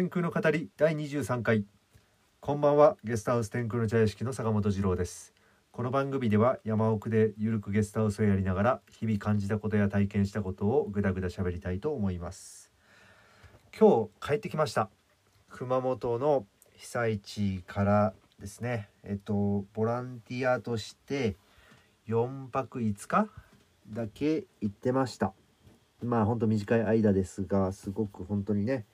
[0.00, 1.66] 天空の語り第23回。
[2.40, 5.34] こんばんはゲストハウス天空の茶屋敷の坂本二郎です。
[5.72, 12.72] この番組では山奥でゆるくゲストハウスをやりながら日々感じたことや体験したことをぐだぐだ喋りたいと思います。
[13.78, 14.88] 今日帰ってきました。
[15.50, 16.46] 熊本の
[16.76, 18.88] 被災地からですね。
[19.04, 21.36] えっとボランティアとして
[22.08, 23.28] 4泊5日
[23.90, 25.34] だけ行ってました。
[26.02, 28.86] まあほんと短い間ですがすごく本当にね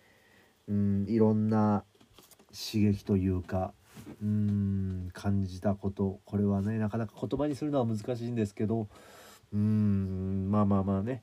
[0.69, 1.85] うんいろんな
[2.49, 3.73] 刺激というか
[4.23, 6.21] うん感じたこと。
[6.25, 8.89] これはねなかなか言葉にするのは難しいんですけど
[9.53, 11.23] うんまあまあまあね。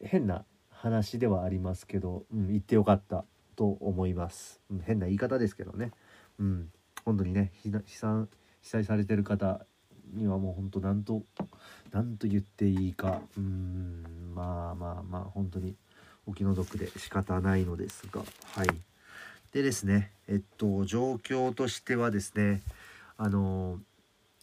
[0.00, 3.24] 変な話ではありますけど、うん、言ってよかった
[3.56, 5.90] と思います、うん、変な言い方ですけどね。
[6.38, 6.70] うん
[7.04, 8.28] 本当にね被災
[8.60, 9.66] 被災されてる方
[10.12, 11.22] にはもう本当なんと
[11.90, 13.20] 何と言っていいか。
[13.36, 15.74] うんまあまあまあ本当に
[16.28, 18.22] お気の毒で仕方ないのですが
[18.54, 18.68] はい。
[19.52, 22.62] でですねえっと状況としてはですね
[23.16, 23.78] あの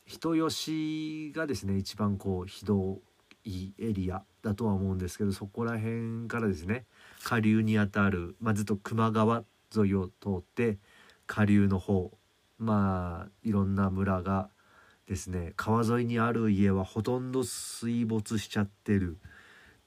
[0.06, 3.00] 人吉がですね一番こうひど
[3.44, 6.86] いエリアだとは思うんですけどそこら辺からですね
[7.20, 9.44] 下流にあたる、まあ、ずっと球磨川
[9.76, 10.78] 沿いを通って
[11.28, 12.12] 下流の方
[12.58, 14.50] まあいろんな村が
[15.08, 19.18] ですね川沿いにある家はほとんど水没しちゃってる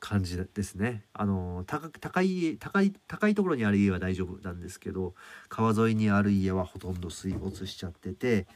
[0.01, 1.05] 感じですね。
[1.13, 5.15] あの高高い高い高いところにある家は大丈夫なんですけど
[5.49, 8.47] 川沿いにある家はほとんど水没しちゃってて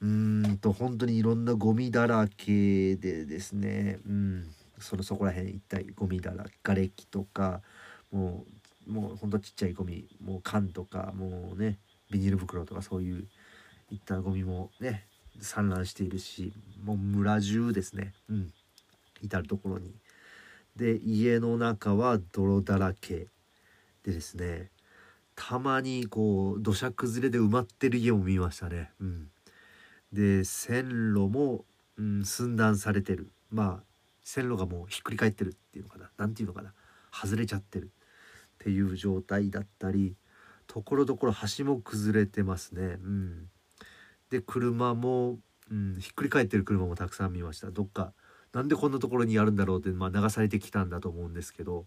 [0.00, 4.54] うーんと本当にいろんなゴミだらけでですねうん。
[4.78, 7.62] そのそこら辺一体ゴミだら瓦礫とか
[8.12, 8.44] も
[8.88, 11.78] うもうほんとちっちゃいゴミもう缶とかもうね
[12.10, 13.28] ビニール袋とかそういう
[13.90, 15.06] いったゴミもね
[15.40, 18.12] 散乱しているしもう村中ですね。
[18.28, 18.52] うん。
[19.22, 19.94] 至る所に。
[20.76, 23.28] で家の中は泥だらけ
[24.02, 24.70] でですね
[25.36, 28.90] たまにこう土砂崩れで埋まってる家も見ましたね。
[29.00, 29.28] うん、
[30.12, 31.64] で線路も、
[31.98, 33.30] うん、寸断されてる。
[33.50, 33.84] まあ
[34.22, 36.10] 線路がもうひっくり返ってるっていうのかな。
[36.16, 36.72] 何ていうのかな。
[37.12, 37.90] 外れちゃってる。
[38.54, 40.16] っていう状態だったり
[40.66, 42.82] ところどころ橋も崩れてますね。
[42.82, 43.48] うん、
[44.30, 45.38] で車も、
[45.70, 47.70] うん、ひっくり返ってる車もたくさん見ました。
[47.70, 48.12] どっか
[48.54, 51.86] なんでこんなところにあるんだろうって、まあ、流されてきたんだと思うんですけど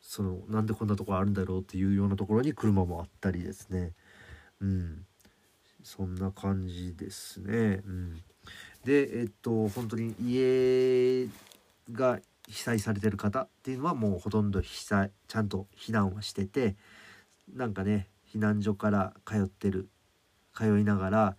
[0.00, 3.92] そのなんでこんなところあるんだろうっていうようなところに車もあったりですね。
[4.60, 5.04] うん。
[5.82, 7.82] そんな感じですね。
[7.84, 8.22] うん。
[8.84, 11.28] でえっと本当に家
[11.92, 16.76] が被災されてる方っていうのはもうほとんど被災ちゃんと避難はしてて
[17.52, 19.88] なんかね避難所から通ってる
[20.54, 21.36] 通いながら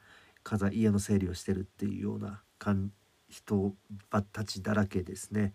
[0.71, 2.91] 家の整理をしてるっていうような感
[3.29, 3.75] 人
[4.31, 5.53] たちだらけですね。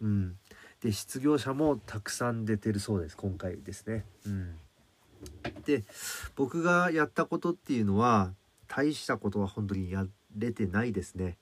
[0.00, 0.36] うん、
[0.80, 4.04] で失業者もたくさん出てるそうです今回ですね。
[4.26, 4.56] うん、
[5.64, 5.84] で
[6.34, 8.34] 僕がやったことっていうのは
[8.68, 10.06] 大したことは本当にや
[10.36, 11.38] れてないですね。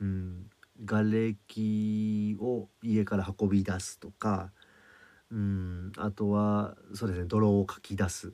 [0.00, 0.50] うん、
[0.84, 4.52] 瓦礫を家から運び出すとか、
[5.30, 8.32] うん、あとはそうですね泥をかき出す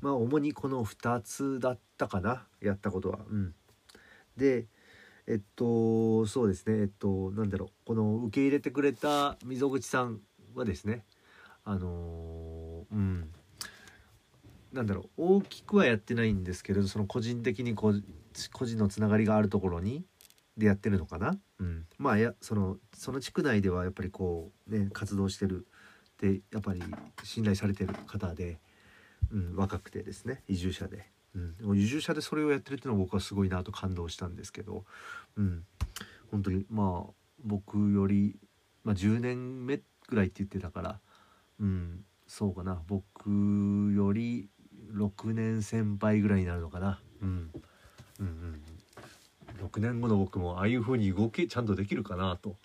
[0.00, 3.20] まあ主にこの2つだったかなやったことは。
[3.28, 3.54] うん、
[4.36, 4.66] で
[5.26, 6.80] えっとそうですね。
[6.80, 7.68] えっとなんだろう。
[7.84, 10.20] この受け入れてくれた溝口さん
[10.54, 11.04] はですね
[11.64, 13.30] あのうん。
[14.72, 15.36] なんだろう。
[15.36, 20.04] 大きくはやってないんですけれどその個人的に個人のつながりがあるところに
[20.56, 25.66] でやってるのかな、うん、まあやそのその地区内ではやっぱりこうね活動してる
[26.20, 26.82] でやっぱり
[27.24, 28.58] 信頼されてる方で、
[29.30, 31.15] うん、若くてですね移住者で。
[31.62, 34.84] うん、移住者でそれをやってるっていうのは僕はすごいなと感動したんですけど、
[35.36, 35.64] うん、
[36.30, 37.12] 本当にまあ
[37.44, 38.36] 僕より、
[38.84, 41.00] まあ、10年目ぐらいって言ってたから、
[41.60, 42.82] うん、そうかな。
[42.86, 43.30] 僕
[43.94, 44.48] より
[44.92, 47.00] 6年先輩ぐらいになるのかな。
[47.20, 47.50] うん、
[48.20, 48.62] うんうん。
[49.64, 52.56] 6年後の僕もああいう風に動けちゃんとできるかなと。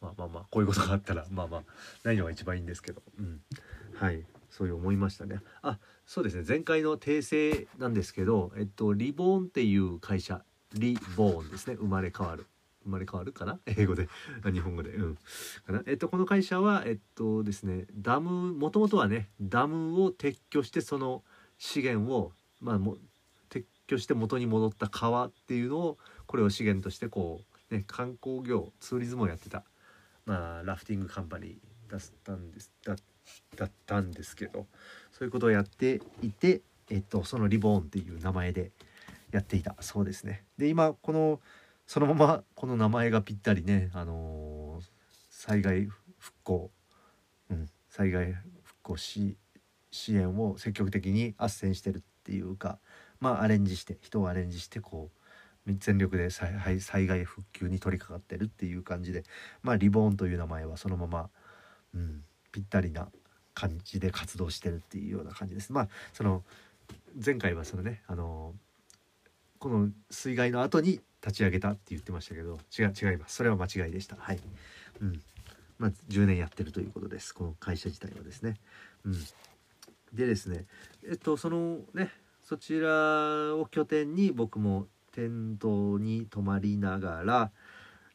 [0.00, 1.62] まあまあまあこういうことがあったらまあまあ
[2.04, 3.40] ないのが一番いいんですけど、うん、
[3.94, 4.24] はい。
[4.50, 5.40] そういう思いましたね。
[5.62, 5.78] あ
[6.08, 6.44] そうですね。
[6.48, 11.74] 前回の訂正なんですけどえっとリボーンっていう会社リボーンですね。
[11.74, 12.46] 生まれ変わる。
[12.84, 13.60] 生まれ変わるかな？
[13.66, 14.08] 英語で。
[14.50, 14.94] 日本語で。
[14.94, 15.16] うん。
[15.66, 15.82] かな？
[15.84, 21.22] えっとこの会社はえっとですねダムもともとはねダムを撤去してその
[21.58, 22.32] 資源を
[22.62, 22.96] まあも
[23.50, 29.62] 撤去して元に戻った川っていうのをこれを資源としてこうね観光業ツーリズムをやってた。
[30.24, 32.96] まあラフティングカンパニーだったんですだ
[33.56, 34.66] だったんですけど。
[35.18, 36.60] そういうことをやっていて、
[36.90, 38.70] えっと、そのリボーンっていう名前で
[39.32, 40.44] やっていたそうですね。
[40.58, 41.40] で今この
[41.88, 44.84] そのままこの名前がぴったりね、あのー、
[45.28, 45.88] 災害
[46.18, 46.70] 復興、
[47.50, 48.32] うん、災害
[48.62, 49.36] 復興支
[49.90, 52.78] 支援を積極的に斡旋してるっていうか
[53.18, 55.10] まあアレンジして人をアレンジしてこ
[55.66, 59.24] う全力で災災害復旧に取り掛かってるっていう感じで
[59.62, 61.28] まあリボーンという名前はそのまま、
[61.92, 62.22] うん、
[62.52, 63.08] ぴったりな
[63.58, 65.72] 感じで活動してるっていうような感じです。
[65.72, 66.44] まあその
[67.24, 68.54] 前回はそのねあの
[69.58, 73.34] この水害の後に立ち上げたって言ってましたけど違う違います。
[73.34, 74.14] それは間違いでした。
[74.16, 74.38] はい、
[75.00, 75.20] うん。
[75.78, 77.34] まあ、10年やってるということです。
[77.34, 78.54] この会社自体はですね、
[79.04, 79.12] うん、
[80.12, 80.66] でですね
[81.08, 82.10] えっとそのね
[82.44, 87.50] そちらを拠点に僕もテントに泊まりながら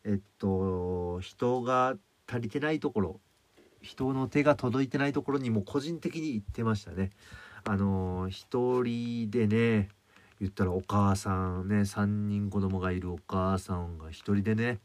[0.06, 1.96] えっと人が
[2.28, 3.20] 足りてないところ
[3.84, 7.12] 人の手が届いてないところにも個人的に行ってましたね
[7.66, 9.90] あの一人でね
[10.40, 14.80] 言ったらお母さんね3人子供がいるお母さんが一人でね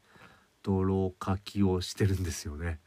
[0.63, 2.81] 泥かきをしてるんですよね。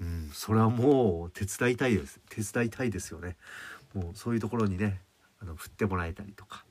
[0.00, 3.36] うん、それはもう手伝いたいです手伝いたいですよね。
[3.94, 5.02] もうそういうところにね
[5.40, 6.64] あの振ってもらえたりとか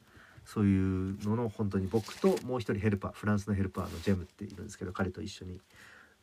[0.46, 5.62] そういうのの本当に僕ともう一人ヘルパーフランスのヘルパーのジェムっているんですけど彼と一緒に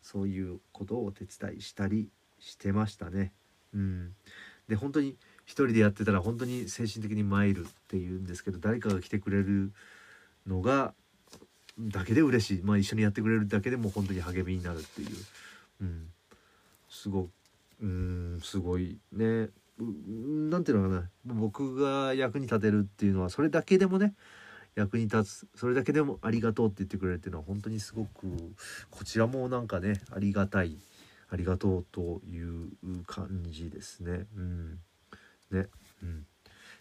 [0.02, 3.32] そういうことをお手伝いしたりしてましたね。
[3.74, 4.14] うん、
[4.68, 9.72] で本当に一人でやってたら本当に精神的に参るっていうんですけど誰かが来てくれる
[10.46, 10.94] のが
[11.78, 15.08] だけで嬉しい、まあ、一緒にやってくれるだけでも本当に励みになるっていう、
[15.82, 16.08] うん、
[16.88, 17.28] すご
[17.80, 19.48] うんすごいね。
[19.78, 21.10] 何ていうのかな。
[21.26, 24.14] 僕が役に立てるっていうのはそれだけでもね
[24.74, 25.48] 役に立つ。
[25.54, 28.54] それだけでもありがとうって言ってくれるっていうのは本当にすごく
[28.90, 30.78] こちらもなんかねありがたい。
[31.28, 32.70] ありがとうという
[33.06, 34.26] 感じですね。
[34.36, 34.78] うん。
[35.50, 35.66] ね、
[36.02, 36.26] うん、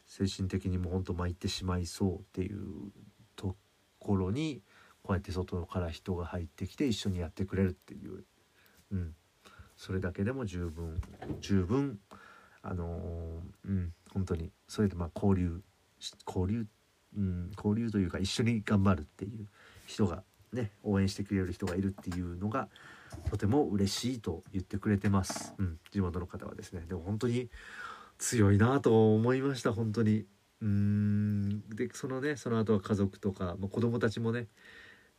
[0.07, 2.91] 精神的にもほんと参ってしまいそうっていう
[3.35, 3.55] と
[3.99, 4.61] ころに
[5.03, 8.23] こうやって外から人が入ってきて一緒にやってくれるっていう、
[8.91, 9.15] うん、
[9.77, 10.99] それだけでも十分
[11.39, 11.99] 十分
[12.63, 13.93] あのー、うん。
[14.15, 15.61] 本当にそれでまあ交流
[16.25, 16.65] 交流、
[17.17, 19.47] うん、交流というか一緒に頑張るっていう
[19.85, 22.69] 人がね応援してくれる人がいるっていうのが
[23.29, 26.85] とても嬉しいと言ってくれてます、うん、地元の方はですね。
[26.87, 27.49] でも本当に
[28.17, 29.73] 強いなと思いました。
[29.73, 30.25] 本当に。
[30.61, 31.69] うん。
[31.69, 34.47] でそのねその後は家族とか、まあ、子供たちもね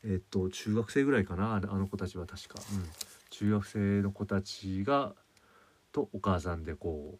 [0.05, 1.57] えっと中学生ぐらいかな。
[1.57, 2.89] あの子たちは確か、うん、
[3.31, 5.15] 中学生の子たちが
[5.93, 7.19] とお母さんでこ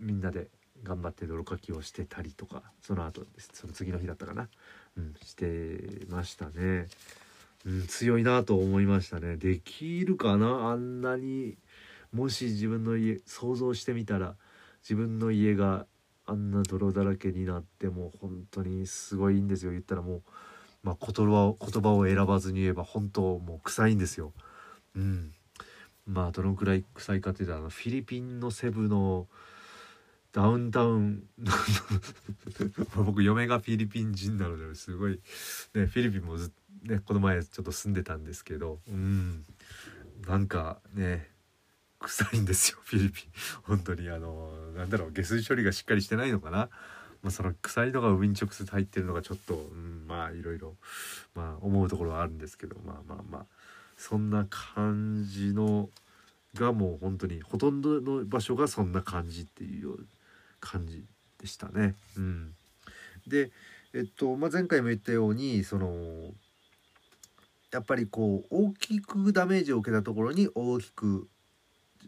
[0.00, 0.48] うみんなで
[0.82, 3.22] 頑張って泥かきをしてたりとかその後
[3.52, 4.48] その次の日だったかな、
[4.96, 6.88] うん、してましたね、
[7.66, 9.36] うん、強いなと思いましたね。
[9.36, 10.70] できるかな？
[10.70, 11.58] あんなに
[12.12, 14.36] もし自分の家想像してみたら
[14.82, 15.84] 自分の家が
[16.24, 19.72] あんな泥だらけになっても本当にすごいんですよ。
[19.72, 20.22] 言ったらもう、
[20.84, 24.32] まあ、言葉を言葉を選ばずに言えば本当もう臭いんですよ。
[24.94, 25.32] うん、
[26.06, 29.26] まあどのくらい臭いかっていうとあのフィリピンのセブの
[30.36, 31.22] ダウンタウン。
[32.94, 35.12] 僕嫁がフィリピン人なのですごい、
[35.72, 36.52] ね、フィリピンもず、
[36.82, 39.46] ね、この前ちょっと住んでたんですけどうん。
[40.28, 41.30] なんかね
[42.00, 43.30] 臭いんですよフィリピン。
[43.62, 46.68] 本当にあのなんだろう下水処理がしっかりしてないのかな、
[47.22, 50.76] まあ、その臭いのが海に直接入ってるのがちょっと、うん、まあいろいろ、
[51.34, 53.46] まあ、思うところはあるんですけどまあまあまあ
[53.96, 55.88] そんな感じの
[56.52, 59.96] がもう本当にほとんどの場所がそんな感じっていう
[60.66, 61.04] 感じ
[61.38, 61.94] でしたね。
[62.16, 62.54] うん、
[63.26, 63.50] で
[63.94, 66.32] えっと、まあ、前回も言ったようにその
[67.72, 71.28] やっぱりこう大きくダメージを受けたところに大きく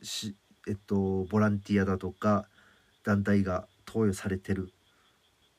[0.03, 0.35] し、
[0.67, 2.47] えっと、ボランティアだとか
[3.05, 4.73] 団体が投与されてる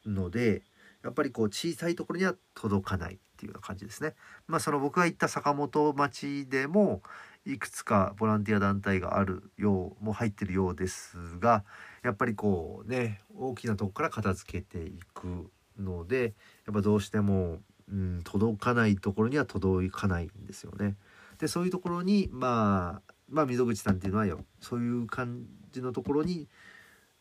[0.06, 0.64] ので
[1.04, 4.16] やっぱりこう小さいところには届かないっていうような感じですね。
[4.48, 7.02] まあその僕が行った坂本町でも
[7.46, 11.64] いくつかボランティア団体があるようも入ってるようですが
[12.04, 16.34] やっぱりこうね大きなとこから片付けていくので
[16.66, 17.60] やっぱどうしても、
[17.92, 20.96] うん、届かないところには届かないんですよね。
[21.40, 26.50] でそういうところにまあまあ溝口さんっていうのはよそういう感じのところに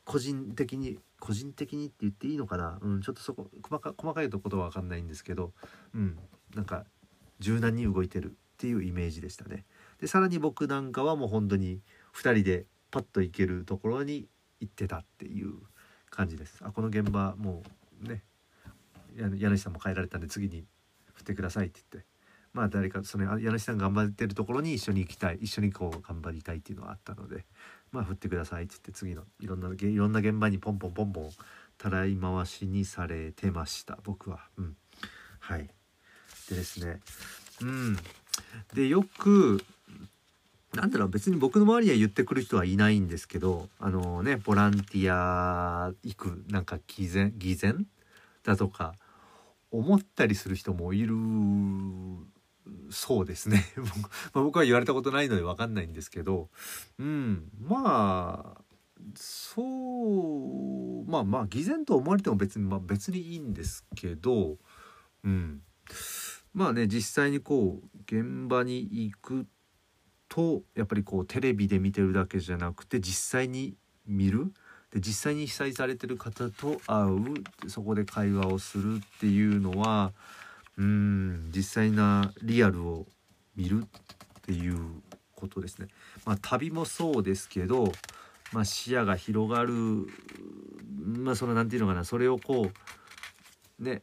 [0.05, 5.53] 個人的に個人的にって言っていいのかな、うん、ちょっとそこ細か細かいことは分かんないんですけど、
[5.95, 6.19] うん、
[6.55, 6.85] なんか
[7.39, 9.65] 柔軟に動いてるっていうイメージでしたね。
[10.01, 11.81] でさらに僕なんかはもう本当に
[12.15, 14.29] 2人でパッと行けるところに
[14.61, 15.55] 行ってたっていう
[16.11, 16.61] 感じです。
[16.63, 17.63] あこの現場も
[18.03, 18.23] うね
[19.17, 20.65] 家主さんも帰られたんで次に
[21.15, 22.09] 振ってくださいって言って。
[22.55, 25.39] まあ誰かその柳さん頑張ってるところに一緒に行きたい。
[25.43, 27.45] 一緒にこう頑張りたいっていうのはあったので
[27.93, 31.31] まあ振ってくださいって言って次のいろんないろんな現場にポンポンポンポン
[31.77, 33.99] たらい回しにされてました。
[34.03, 34.49] 僕は。
[34.57, 34.77] うん、
[35.41, 35.69] はい。
[36.49, 37.01] でですね。
[37.61, 37.97] うん。
[38.75, 39.65] でよく
[40.75, 47.87] なんだろう別に僕の周りには言ってくる人はいないんですけどあのねボランティア行くなんか偽善偽善
[48.45, 48.95] だとか
[49.71, 51.15] 思ったりする人もいる
[52.91, 53.65] そうですね、
[54.33, 56.51] 僕は言われたことないので分かんないんですけど
[56.99, 58.63] うんまあ
[59.15, 64.59] そうまあまあ偽善と思われても別に、まあ、別にいいんですけど
[65.25, 65.63] うん。
[66.55, 69.47] まあね実際にこう現場に行く
[70.29, 73.75] とやっぱりこうテレビで見てるだけじゃなくて実際に
[74.07, 74.53] 見る？
[74.91, 77.05] で実際に被災されてる方と会
[77.65, 77.69] う？
[77.69, 80.13] そこで会話をするっていうのは
[80.77, 83.07] うん実際なリアルを
[83.55, 84.79] 見るっていう
[85.35, 85.89] ことですね。
[86.25, 87.93] まあ、旅もそうですけど、
[88.53, 90.07] まあ、視野が広がる
[91.05, 92.71] まあその何て言うのかなそれをこ
[93.81, 94.03] うね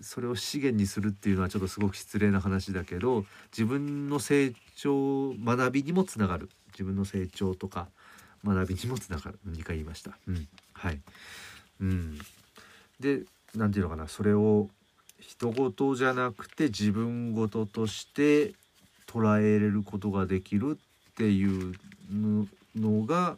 [0.00, 6.48] それを資源にするっていうのはちょっとすごく失礼な話だけど自分の成長学びにもつながる。
[6.72, 7.88] 自分の成長とか
[8.44, 9.38] 学びにもつながる。
[9.48, 10.16] 2回言いました。
[10.28, 11.00] うん、はい、
[11.80, 12.18] うん、
[13.00, 13.22] で
[13.54, 14.08] 何て言うのかな。
[14.08, 14.68] それを
[15.20, 18.54] 人事じゃなくて自分事として
[19.06, 20.78] 捉えれることができる
[21.10, 21.74] っていう
[22.76, 23.36] のが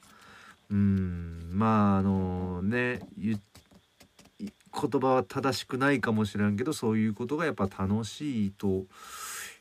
[0.70, 1.50] うん。
[1.52, 3.40] まああのね言っ
[4.72, 8.86] 言葉は正しくないかもしれんけどそういうことがやっぱ楽しいと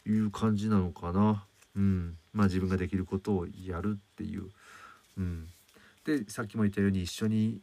[0.05, 1.45] いう感じなのかな。
[1.75, 4.49] うん、まあ自分ができることをやるっていう。
[5.17, 5.47] うん、
[6.05, 7.61] でさっきも言ったように一緒に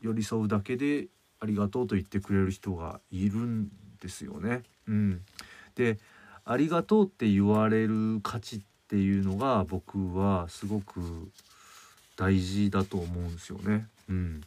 [0.00, 1.06] 寄り添うだけで
[1.40, 3.68] ありがとうと言ってくれる人がいるん
[4.00, 4.62] ですよね。
[4.88, 5.20] うん、
[5.74, 5.98] で
[6.44, 11.00] ありがとうって言われる価値っていうのが僕はすごく
[12.16, 13.86] 大事だと思うんですよね。
[14.08, 14.40] うん、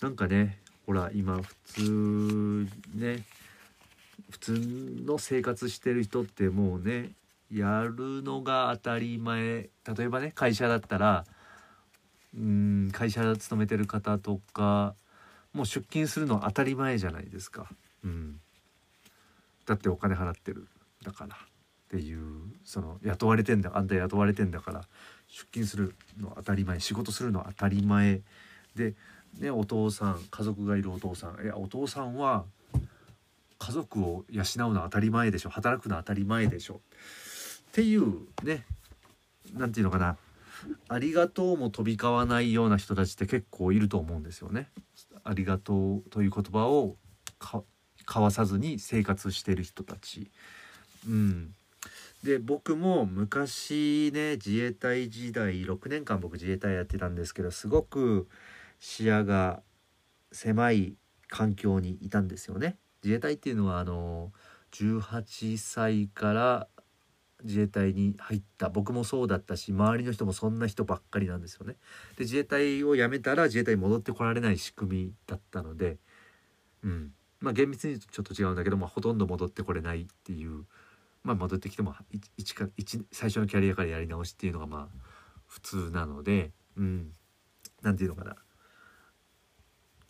[0.00, 3.24] なんかねほら今普通ね
[4.30, 4.52] 普通
[5.06, 7.10] の生活してる人ってもうね
[7.52, 9.68] やるのが当たり前。
[9.96, 11.24] 例えばね会社だったら
[12.34, 14.94] うん会社勤めてる方とか
[15.52, 17.68] もう出勤するのは当たり前じゃないですか。
[18.04, 18.40] うん、
[19.66, 20.66] だってお金払ってる
[21.04, 21.36] だから。
[21.36, 22.20] っていう
[22.64, 24.80] その雇われてんだあんた雇われてんだから
[25.28, 28.22] 出勤するの当たり前仕事するの当たり前。
[28.74, 28.94] で、
[29.38, 31.42] ね、お父さん家族がいるお父さん。
[31.42, 32.44] いやお父さんは
[33.58, 35.50] 家族を養うのは当たり前でしょ。
[35.50, 36.80] 働くのは当たり前でしょ。
[37.70, 38.64] っていうね
[39.54, 40.16] 何て言うのかな。
[40.88, 44.68] ありがとうも飛び交わないような人たちって結構いると思うんですよね。
[45.24, 46.96] ありがとうという言葉を
[48.06, 50.30] 交わさずに生活してる人たち。
[51.08, 51.54] うん、
[52.22, 58.28] で僕も昔ね自衛隊時代6年間僕自衛隊やってたんですけどすごく
[58.84, 59.62] 視野が
[60.32, 60.96] 狭い
[61.28, 62.78] 環境にいたんですよね。
[63.04, 64.32] 自衛隊っていうのはあの
[64.72, 66.66] 18歳から
[67.44, 68.70] 自衛隊に入った。
[68.70, 71.76] 僕もそうだったし周りの人もそんな人ばっかりなんですよね。
[72.16, 75.98] で自衛隊を辞めたら自衛隊に戻ってこられない仕組みだったので、
[76.82, 80.64] うん、まあ厳密にちょっと違うんだけど、まあ、ほとんど戻ってこれないっていう、
[81.22, 81.94] まあ、戻ってきても
[82.36, 85.02] 一か一最初のキャリアからやり直しっていうのがまあ
[85.46, 87.12] 普通なので、うん、
[87.82, 88.34] なんていうのかな。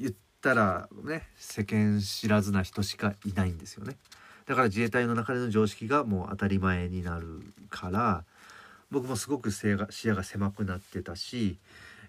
[0.03, 3.97] 言ったらね世間知らずな人しかいないんですよね。
[4.47, 8.25] だから自衛隊の中での常識がもう当たり前になるから
[8.91, 11.59] 僕もすごく視野が狭くなってたし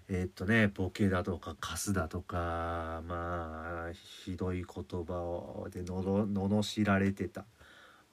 [0.08, 3.92] えー、っとねボケだとかカスだとかまあ
[4.24, 7.44] ひどい言葉でのの罵られてた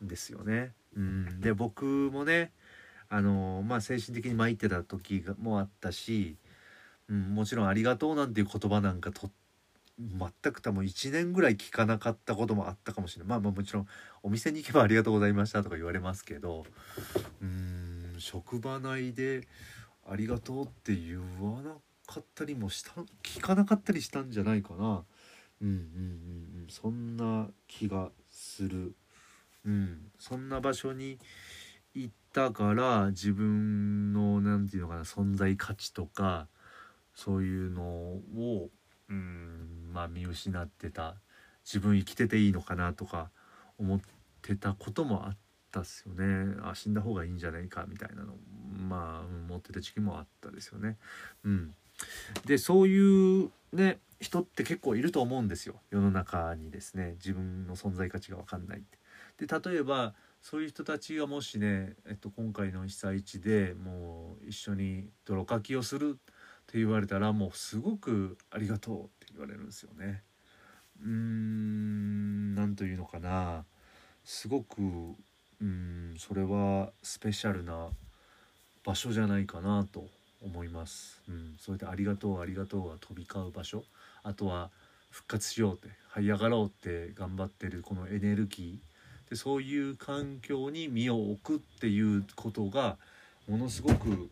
[0.04, 0.72] んですよね。
[0.96, 2.52] うん、で僕もね
[3.10, 6.38] あのまあ精神的に参ってた時もあったし、
[7.10, 9.32] うん、もちろん「ありがとう」なんていう言葉なんかとっ
[10.10, 13.29] 全く多分1年ぐらい聞かなかったこともあったかもしれない。
[13.29, 13.88] まあまあもちろん
[14.24, 16.65] お店に行けばありがとうございましたとか言われますけど
[17.41, 19.48] うん職場内で
[20.10, 21.75] ありがとうって言わな
[22.08, 22.91] かったりもした
[23.24, 25.03] 聞かなかったりしたんじゃないかな。
[25.62, 26.67] うんうんうんうん。
[26.70, 28.96] そんな気がする。
[29.65, 30.12] うん。
[30.17, 31.20] そんな場所に
[31.93, 36.48] 行ったから自分の何て言うのかな存在価値とか
[37.13, 38.70] そういうのを
[39.10, 41.15] うんまあ見失ってた。
[41.65, 43.29] 自分生きてていいのかなとか
[43.77, 44.00] 思っ
[44.41, 45.38] てたこともあっ
[45.71, 46.55] たっすよね。
[46.63, 48.36] あ死んだ方がいいんじゃないかみたいなの。
[48.89, 50.98] まあ思ってた時期もあったですよね。
[51.43, 51.74] うん、
[52.45, 55.75] でそういうね人って結構いると思うんですよ。
[55.91, 57.13] 世の中にですね。
[57.13, 59.45] 自分の存在価値が分かんないって。
[59.45, 70.24] で例えばそういう人たちがもしね、えっと、今回の被災地でもう一緒に泥かきをするって言われたらもうすごくありがとう言われるんですよね。
[71.01, 73.65] うーん何というのかな
[74.24, 74.81] すごく
[75.62, 77.89] うんそれはスペシャルな
[78.83, 80.07] 場所じゃないかなと
[80.43, 81.21] 思います。
[81.27, 83.83] うん、それで「ありがとうありがとう」が飛び交う場所
[84.24, 84.71] あとは
[85.10, 92.98] 復活しようって這い上がろうって頑張ってるこのエネルギーでそういう環境に身を置くっていうことが
[93.48, 94.29] ものすごく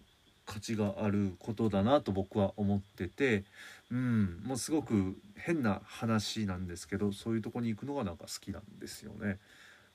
[0.49, 3.43] 価値があることだなと僕は思ってて、
[3.91, 9.37] うん、もうすごく変な話なんですけどそういうとこに行くのがなんか好きなんですよね。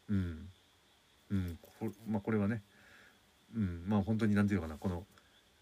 [0.09, 0.49] うん
[1.31, 2.63] うんこまあ、これはね、
[3.57, 5.05] うん、まあ本当に何て言うのかなこの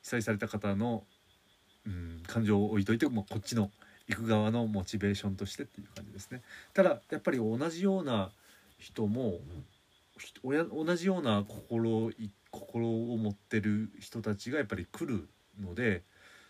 [0.02, 1.04] 被災された方の、
[1.86, 3.70] うん、感情を置いといてもうこっちの
[4.08, 6.42] 行く側のモチベーションとしてっていう感じですね。
[6.74, 8.30] ただやっぱり同じような
[8.78, 9.38] 人も
[10.44, 12.10] 同じような心
[12.52, 15.28] 心を持ってる人たちがやっぱり来る
[15.60, 16.02] ので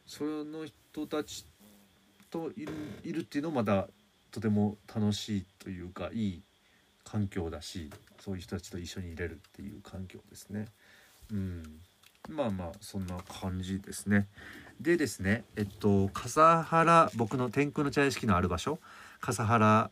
[0.07, 1.47] その人たち
[2.31, 2.73] といる
[3.05, 3.89] いるっていうのもまた
[4.31, 6.43] とても楽しいというかいい
[7.05, 10.67] 環境だしそういう人たちと一緒にいれるっていう環境ですね。
[11.31, 11.63] うん、
[12.29, 14.29] まあまあそんな感じですね。
[14.81, 18.81] でですねえっと笠原僕の天空の茶屋敷のある場所
[19.21, 19.91] 笠原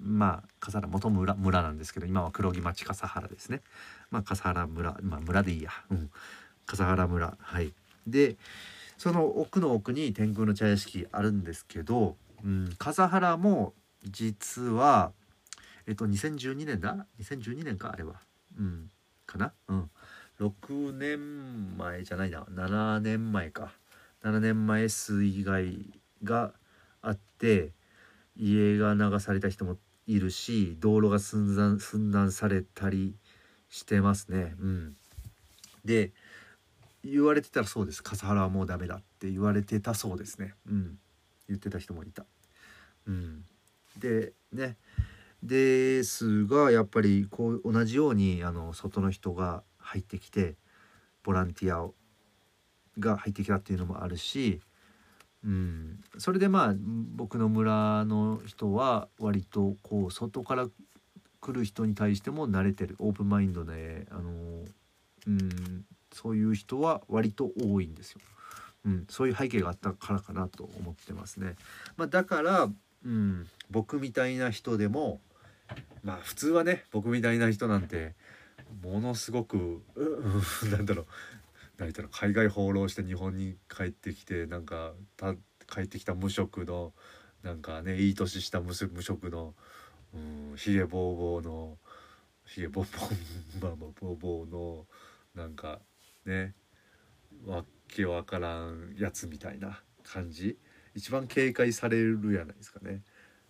[0.00, 3.62] まあ笠原元村村なんですけど今は黒木町笠原ですね。
[4.10, 5.70] まあ笠原村まあ村でいいや。
[5.90, 6.10] うん、
[6.66, 7.36] 笠原村。
[7.40, 7.72] はい。
[8.04, 8.36] で
[8.98, 15.12] その奥の奥に天空の茶屋敷あるんですけど、うん、笠原も実は
[15.86, 18.14] えっと2012年だ？2012年かあれは。
[18.58, 18.90] うん。
[19.24, 19.52] かな？
[19.68, 19.90] うん。
[20.40, 22.40] 6年前じゃないな。
[22.40, 23.70] 7年前か。
[24.24, 26.52] 7年前水害が
[27.02, 27.70] あって
[28.36, 33.14] 家が流された人もいるし道路が寸断寸断されたり
[33.68, 34.54] してますね。
[34.60, 34.96] うん。
[35.84, 36.12] で
[37.04, 38.02] 言われてたらそうです。
[38.02, 40.54] 笠原はもうダメだって言われてたそうですね。
[40.68, 40.98] うん。
[41.48, 42.24] 言ってた人もいた。
[43.06, 43.44] うん。
[43.98, 44.76] でね。
[45.42, 50.56] ですがやっぱりこう同じようにあの外の人が入ってきて
[51.22, 51.94] ボランティアを
[52.98, 54.60] が入ってきたっていうのもあるし、
[55.46, 56.74] うん、それでまあ
[57.14, 60.66] 僕の村の人は割とこう外から
[61.40, 64.64] 来る人に対しても慣れてるオープンマインドであの、
[65.28, 68.20] うん、そういう人は割と多いんですよ。
[68.84, 71.54] うん、そういう背景があったからかなと思ってますね。
[71.96, 72.68] まあ、だから、
[73.04, 75.20] うん、僕みたいな人でも
[76.02, 78.14] まあ普通はね僕みたいな人なんて
[78.82, 80.02] ものすごくう
[80.64, 81.06] う なんだろう
[81.78, 84.92] 何だろう海外放浪して日本に帰ってきてなんか
[85.72, 86.92] 帰ってきた無職の
[87.42, 89.54] なんかねいい年した無職の
[90.14, 91.78] うんひげぼうぼうの
[92.46, 92.86] ひげぼう
[93.60, 94.86] ぼうまあぼうぼうの
[95.34, 95.80] なんか
[96.24, 96.54] ね
[97.44, 100.56] わけわからんやつみたいな感じ
[100.94, 103.02] 一番警戒されるやないですかね。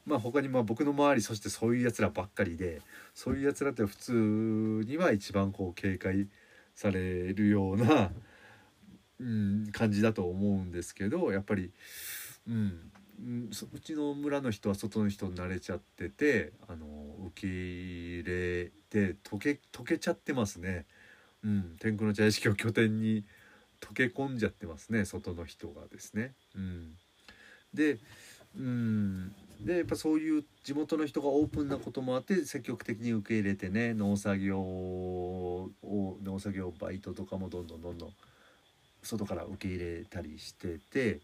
[0.05, 2.81] まあ他にまあ僕の周りそしてそういうやつらばっかりで
[3.15, 6.29] そういうやつらって普通には一番こう警戒され
[6.77, 8.12] されるような、
[9.19, 11.73] うん、感じだと思うんですけどやっぱり、
[12.47, 16.87] うん、うんそうちの村の人は外の人に慣れちゃっててあの
[17.29, 20.85] 受け入れて溶け溶けちゃってますね。
[21.43, 23.25] うん、天空の茶屋敷を拠点に
[23.81, 26.35] 溶け込んじゃってますね外の人がですね。
[26.55, 26.95] うん、
[27.73, 27.99] で
[28.57, 35.71] うんでやっぱそういう地元の人がオープンなこともあって積極的に受け入れてね農作業を
[36.23, 38.11] 農作業バイトとかもどんどんどんどん
[39.03, 41.21] 外から受け入れたりしてて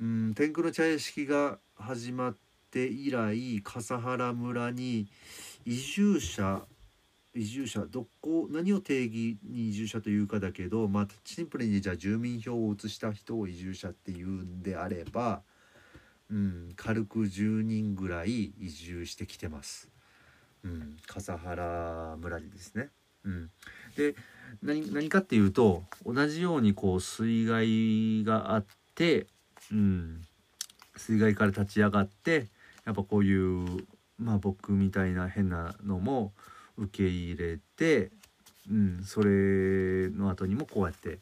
[0.00, 2.36] うん天空の茶屋敷が始まっ
[2.70, 5.08] て以来笠原村に
[5.64, 6.62] 移住者
[7.34, 15.42] 移住者どこ何を定義に移住者というかだけど、まあ、シンプルにじゃあ住民票を移した人を移住者っていうんであれば、
[16.30, 19.88] うん、軽く10人ぐらい移住してきてます。
[20.64, 22.90] うん、笠原村にですね。
[23.24, 23.50] うん、
[23.96, 24.14] で
[24.62, 28.64] 何何かっていうと同じようにこう水害があっ
[28.94, 29.26] て、
[29.72, 30.22] うん、
[30.96, 32.46] 水害から立ち上がって
[32.84, 33.86] やっぱこういう、
[34.18, 36.32] まあ、僕みたいな変なのも
[36.76, 38.10] 受け入れて、
[38.70, 41.18] うん、それの後にもこうやって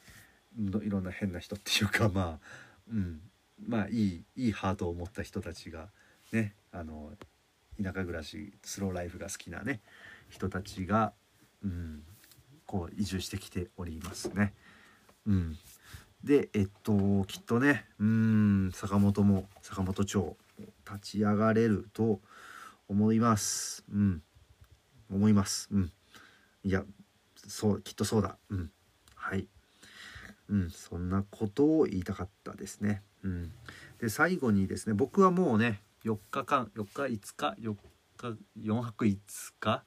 [0.58, 2.46] いろんな変な人っていうかまあ、
[2.92, 3.20] うん、
[3.64, 5.88] まあいいいいハートを持った人たちが
[6.32, 7.12] ねあの
[7.82, 9.80] 田舎暮らしスローライフが好きなね
[10.28, 11.12] 人たちが、
[11.64, 12.02] うん、
[12.66, 14.54] こう移住してきておりますね。
[15.26, 15.56] うん、
[16.22, 20.36] でえっときっとねうん坂本も坂本町
[20.88, 22.20] 立ち上がれると
[22.88, 23.84] 思います。
[23.92, 24.22] うん
[25.10, 25.68] 思います。
[25.72, 25.92] うん。
[26.64, 26.84] いや、
[27.46, 28.38] そう、きっとそうだ。
[28.50, 28.70] うん。
[30.48, 33.02] うん、そんなことを言いたかったですね。
[33.22, 33.52] うん。
[33.98, 37.76] で、最後にですね、僕はもうね、4日間、4日、5日、4
[38.16, 39.18] 日、4泊5
[39.58, 39.84] 日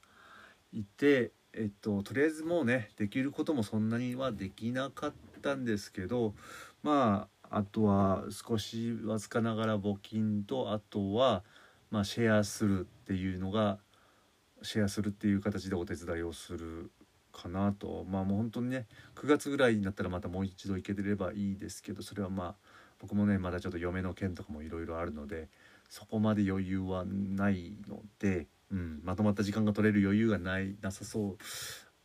[0.72, 6.34] いて、えっと、とりあえずもうね、できることもそんなにはできなかっったんですけど
[6.82, 11.42] まああとは少しわずかながら募金とあとは
[11.90, 13.78] まあシェアするっていうのが
[14.62, 16.92] シェアするっていう形でお手伝いをする
[17.40, 18.04] かなと。
[18.08, 22.54] まあもう本当にね9月ぐらいになったらまたもう一度行けてればいいですけどそれはまあ
[23.00, 25.48] 僕もねまだちょっと嫁の件とかもいろいろあるので
[25.88, 31.36] そこまで余裕はないので、うん、まとまった時間が取れる余裕がないなさそ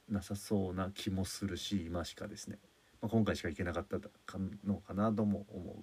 [0.09, 2.57] うなさそうな気もするし今しかですね、
[3.01, 3.97] まあ、今回しか行けなかった
[4.65, 5.75] のかなとも思う。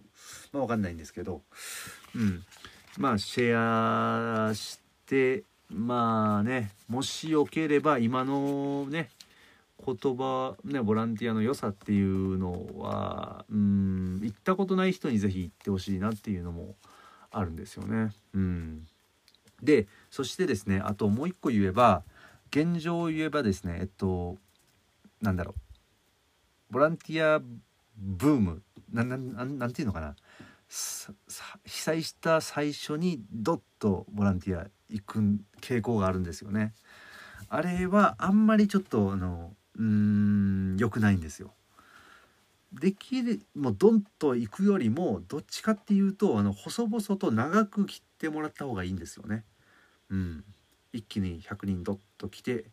[0.53, 1.43] まあ分かんないんですけど、
[2.15, 2.43] うん、
[2.99, 9.11] まあシェアしてまあねもしよければ今のね
[9.85, 16.77] 言葉ねボランティアの良さっていうのはうん行ったことない人に是非行ってほしいなっていうのも
[17.31, 18.13] あるんですよね。
[18.35, 18.87] うん、
[19.63, 22.05] でそしてですねあともう一個言えば
[22.51, 24.37] 現状を言えばですねえっと
[25.21, 25.55] なんだろ
[26.71, 27.41] うボランティア
[27.97, 30.17] ブームなななんていうのかな
[31.65, 35.21] 被災した最初にドッとボランティア行く
[35.61, 36.73] 傾向があるんですよね。
[37.49, 41.53] あれはあんまりちょっとあのうん良くないんですよ。
[42.73, 49.45] できるもうドンと行くよりもどっちかっていうとあの細々と長く切ってもらった方がいいんですよね。
[50.11, 50.45] うん、
[50.93, 52.65] 一気に100人ドッと来て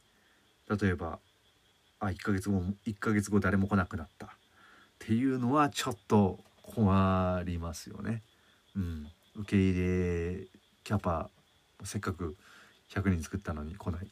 [0.69, 1.19] 例えば
[1.99, 4.29] あ1ヶ月後1ヶ月後誰も来なくなったっ
[4.99, 8.23] ていうのはちょっと困りますよね。
[8.75, 10.47] うん、受け入れ
[10.83, 11.29] キャパ
[11.83, 12.37] せっかく
[12.89, 14.07] 100人作ったのに来ない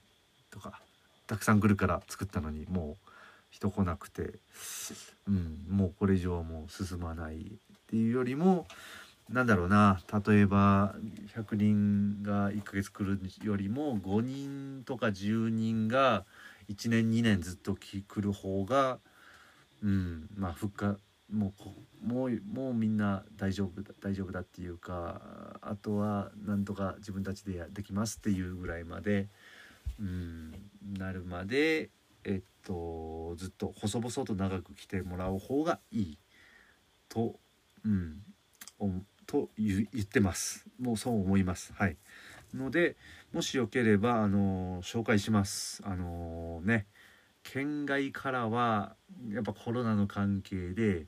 [0.51, 0.81] とか
[1.27, 3.07] たくさん来るから作ったのにもう
[3.49, 4.39] 人来なくて、
[5.27, 7.39] うん、もうこれ以上はもう進まないっ
[7.87, 8.65] ていうよりも
[9.29, 10.95] なんだろうな例えば
[11.35, 16.25] 100人が1ヶ月来るよりも5人とか10人が
[16.69, 18.99] 1年2年ずっと来る方が、
[19.83, 20.99] うん、まあ復活
[21.31, 21.53] も
[22.03, 25.21] うもうもうみんな大丈夫だ大丈夫だっていうか
[25.61, 29.27] あとはなんとか自分たちでできますっていうぐらいまで、
[29.99, 30.51] うん、
[30.97, 31.89] なるまで
[32.23, 36.17] えっとずっと細々と長く来てもらう方がいい
[37.09, 37.39] と、
[37.85, 38.21] うん、
[39.25, 40.65] と言ってます。
[40.79, 41.73] もうそう思います。
[41.73, 41.97] はい。
[42.53, 42.95] ので
[43.33, 45.81] もしよければあの紹介します。
[45.85, 46.87] あのね
[47.43, 48.95] 県外からは
[49.29, 51.05] やっぱコロナの関係で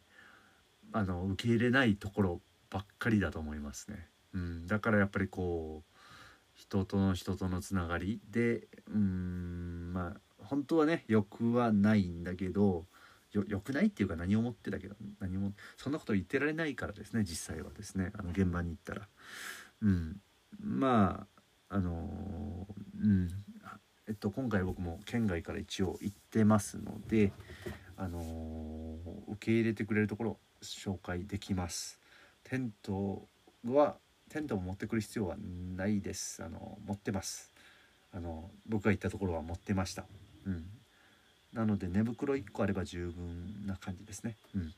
[0.91, 4.07] あの受け入れないところばっかりだと思いますね。
[4.33, 5.88] うん、だからやっぱりこう
[6.59, 12.85] 人との人とのつながりでうんまあ本当はね欲はないんだけど
[13.31, 19.07] よよくないっていうか何を思ってたけど何もそんなこと言ってられないからですね実際はですねあの現場に行ったら。
[19.81, 20.17] うん、
[20.59, 21.25] ま
[21.69, 22.67] ああの
[23.01, 23.29] うん。
[24.09, 27.31] えっと今回僕も県外から一応行ってますので
[27.95, 31.99] あの受け入れてくれるところ紹介できます。
[32.43, 33.27] テント
[33.65, 33.97] は
[34.29, 35.35] テントも持ってくる必要は
[35.75, 36.43] ないです。
[36.43, 37.51] あの持ってます。
[38.13, 40.05] あの僕が行ったところは持ってました。
[40.45, 40.65] うん。
[41.53, 44.35] なので寝袋1個あれば十分な感じですね。
[44.55, 44.73] うん。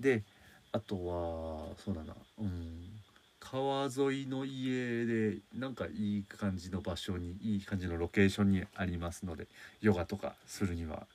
[0.00, 0.24] で
[0.72, 2.14] あとはそうだな。
[2.38, 3.00] うん。
[3.38, 9.48] 川沿いの家でなんかいい感じの場所にいい感じのロケーションにありますので
[9.80, 11.06] ヨガとかするには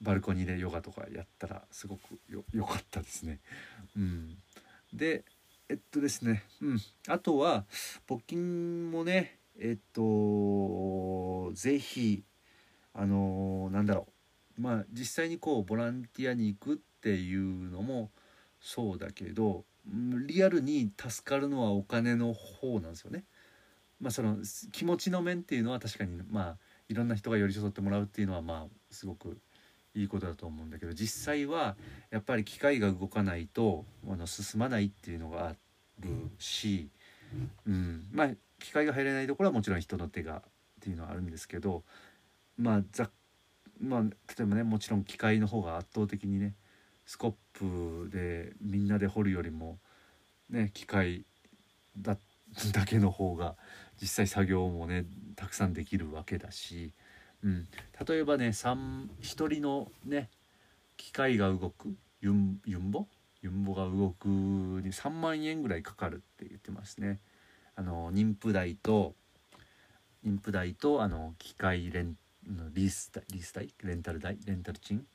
[0.00, 3.40] バルコニーでヨガとかやったらすごくよ良かったですね。
[3.96, 4.36] うん、
[4.94, 5.24] で
[5.70, 7.64] えっとですね、うん、あとは
[8.08, 12.24] 募金もねえっと是非
[12.92, 14.08] あのー、なんだろ
[14.58, 18.10] うまあ実際にこうボランティアに行くっていうのも
[18.60, 19.64] そうだけど
[20.26, 23.24] リアルに助かるのはお金の方なんですよね。
[24.00, 24.38] まあその
[24.72, 26.56] 気持ちの面っていうのは確かにまあ
[26.88, 29.38] いろんな人が寄り添ってもらうっていうのはまあすごく
[29.94, 31.76] いいことだと思うんだけど実際は
[32.10, 35.54] やっぱり機械が動かないとあの進まないっていうのがあ
[36.00, 36.88] るし、
[37.66, 38.28] うん、まあ
[38.60, 40.42] 機械が入れないところはもちろん人の手がっ
[40.80, 41.82] ていうのはあるんですけど
[42.56, 43.10] まあざ
[43.80, 44.08] まあ例
[44.40, 46.54] えばねもちろん機械の方が圧倒的にね
[47.06, 49.78] スコップでみんなで掘るよりも
[50.50, 51.24] ね機械
[51.98, 52.16] だ
[52.72, 53.56] だけの方が
[54.00, 55.04] 実際作業もね
[55.36, 56.92] たくさんできるわけだし。
[57.42, 57.68] うん、
[58.06, 60.28] 例えばね1人のね
[60.96, 63.06] 機械が動くユンユンボ？
[63.42, 67.20] ユンボが動くに3万円ぐらいかかるって言ってますね。
[67.74, 69.14] あの妊婦代と
[70.24, 72.16] 妊婦代とあの機械レン
[72.74, 75.06] リースリース代レンタル代レンタル賃、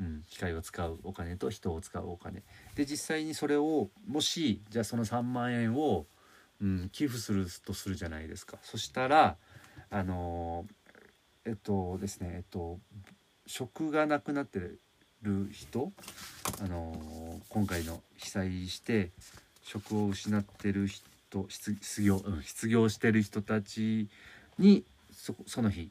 [0.00, 2.44] うん、機械を使うお金と人を使うお金。
[2.76, 6.06] で実際にそれをもしじゃあその3万円を、
[6.60, 8.58] うん、寄付するとするじゃないですか。
[8.62, 9.36] そしたら
[9.90, 10.64] あの
[11.48, 12.78] えっとですねえっと
[13.46, 14.58] 職がなくなって
[15.22, 15.92] る人
[16.62, 19.10] あの今回の被災して
[19.62, 24.08] 職を失ってる人失失業、うん、失業してる人たち
[24.58, 25.90] にそその日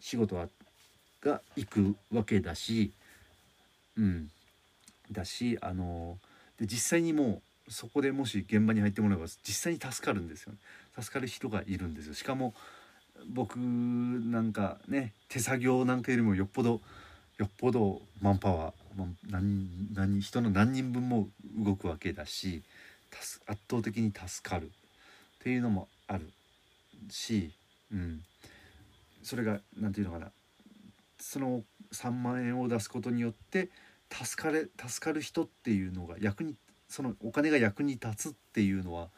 [0.00, 0.48] 仕事は
[1.22, 2.92] が行くわけだし
[3.96, 4.30] うん。
[5.12, 6.18] だしあの
[6.58, 10.58] で実際にもうそこでもし現場に入ってもらえば実際に助かるんですよね。
[11.00, 12.14] 助かる人がいるんですよ。
[12.14, 12.54] しかも
[13.28, 16.80] 僕なんかね手作業なんかよりもよっぽど
[17.38, 18.72] よっぽどマンパワー
[19.30, 22.62] 何何人の何人分も動くわけだし
[23.46, 24.68] 圧倒的に助かるっ
[25.42, 26.30] ていうのもある
[27.10, 27.52] し、
[27.92, 28.22] うん、
[29.22, 30.32] それが何て言うのかな。
[31.18, 33.70] その3万円を出すことによって
[34.10, 36.54] 助かれ助かる人っていうのが役に
[36.88, 39.08] そのお金が役に立つっていうのは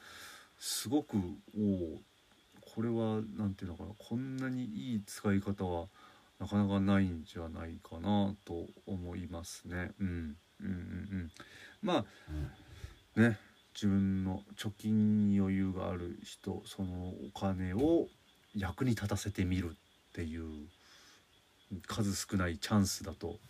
[0.58, 1.16] すごく
[1.56, 1.98] お
[2.78, 5.88] これは何て言うのかなこんなにいい使い方は
[6.38, 9.90] なかなかないんじゃないかなと思いますね。
[9.98, 10.70] うん、うんうんう
[11.24, 11.30] ん
[11.82, 12.04] ま
[13.16, 13.36] あね
[13.74, 18.06] 自分の貯金に余裕がある人そのお金を
[18.54, 20.44] 役に立たせてみるっていう
[21.88, 23.40] 数少ないチャンスだと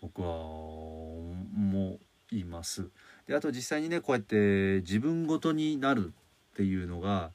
[0.00, 1.98] 僕は思
[2.32, 2.90] います。
[3.28, 6.12] であと実際にねこうやって自分ごとになる
[6.52, 7.30] っていうのが、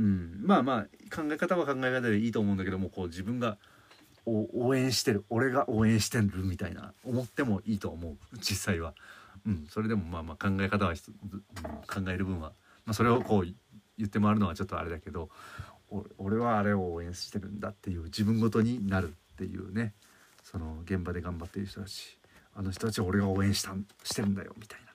[0.00, 0.82] うん、まあまあ
[1.14, 3.58] 考え方は考え方でいいと思うんだけどもこう自分が
[4.24, 8.16] 応援してる俺が応援してるみたいな思ってもいいと思う。
[8.38, 8.94] 実際は。
[9.46, 10.96] うん、それでもまあまあ考え方は、うん、
[12.04, 12.52] 考える分は、
[12.84, 13.42] まあ、それをこう
[13.96, 15.30] 言って回るのはちょっとあれだけど
[16.18, 19.94] 俺はあれを応援してるんだっていう自分ごとになるっていうね。
[20.42, 22.18] その現場で頑張っている人たち
[22.54, 24.89] あの人たちを俺が応援したしてるんだよみたいな。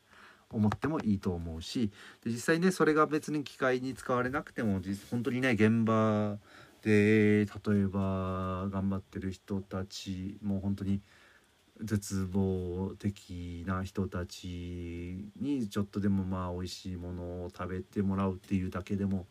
[0.51, 1.91] 思ってもいいと思うし
[2.23, 4.79] で実際ねそれが別に機械に使われなくても
[5.09, 6.37] 本当にね現場
[6.83, 11.01] で例えば頑張ってる人たちもう本当に
[11.83, 19.25] 絶望的な人たちにちょっとでもまあ美味しいものを食べてもらうっていうだけでも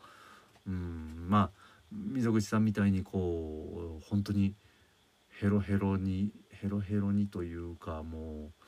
[0.66, 4.54] うんまあ溝口さんみたいにこう本当に
[5.40, 8.63] ヘロヘロにヘロヘロにというかもう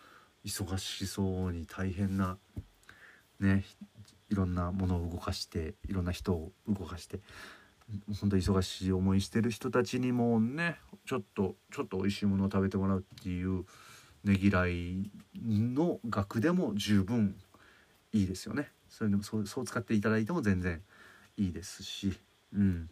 [0.47, 2.39] 忙しそうに大変な
[3.41, 3.65] ね
[4.31, 7.19] いろんなものを動かしていろんな人を動かして
[8.21, 13.65] 本当忙しい思いしてる人たちにもねちょっとちょっと美味しいものを食べてもらうっていう
[14.25, 15.11] ねぎらい
[15.45, 17.37] の額でも十分
[18.13, 18.71] いいですよね。
[18.89, 20.81] それでもそうそう使っていただいても全然
[21.37, 22.19] いいですし、
[22.53, 22.89] うん、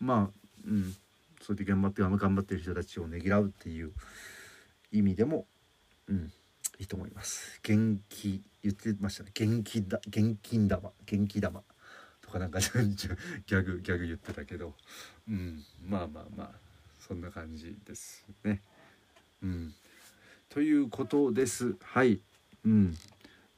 [0.00, 0.30] まあ、
[0.66, 0.94] うん、
[1.40, 3.92] そうやって頑張って頑張ってる人たちをねぎらうっていう
[4.90, 5.46] 意味でも、
[6.08, 6.32] うん、
[6.78, 7.60] いいと思います。
[7.62, 9.30] 元気言ってましたね。
[9.34, 10.90] 元気だ現金玉。
[11.06, 11.62] 元気玉。
[12.20, 14.74] とかなんかギャグギャグ言ってたけど、
[15.28, 16.64] うん、まあまあまあ。
[17.06, 18.62] そんな感じですね。
[19.42, 19.74] うん、
[20.48, 21.76] ということです。
[21.82, 22.20] はい、
[22.64, 22.96] うん、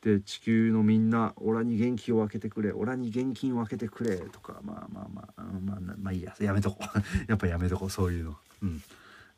[0.03, 2.73] で地球のみんなオラに元気を分けてくれ。
[2.73, 4.17] オラに現金を分けてくれ。
[4.17, 6.35] とかまあまあまあまあまあいいや。
[6.41, 6.85] やめとこう。
[7.31, 7.91] やっぱやめとこう。
[7.91, 8.37] そういうの。
[8.63, 8.83] うん。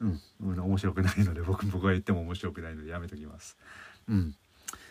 [0.00, 0.20] うん。
[0.40, 3.56] 面白くないので僕僕が言っても面白くないのでやめときます。
[4.08, 4.34] うん。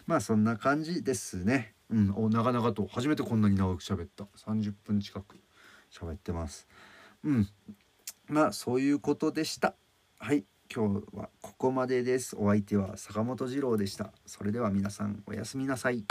[0.06, 1.74] まあそんな感じですね。
[1.90, 2.14] うん。
[2.16, 4.26] おなかなかと初めてこんなに長く喋った。
[4.38, 5.38] 30分近く
[5.92, 6.68] 喋ってます。
[7.24, 7.48] うん。
[8.28, 9.76] まあそういうことでした。
[10.20, 10.44] はい。
[10.74, 12.36] 今日はここまでです。
[12.38, 14.12] お相手は坂本二郎でした。
[14.26, 16.04] それでは皆さんおやすみなさい。